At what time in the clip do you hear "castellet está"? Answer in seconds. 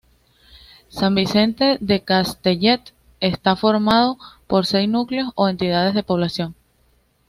2.03-3.55